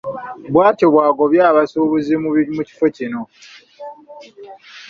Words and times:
Bw’atyo 0.51 0.87
bw’agobye 0.93 1.41
abasuubuzi 1.51 2.13
mu 2.55 2.61
kifo 2.69 2.85
kino. 2.95 3.21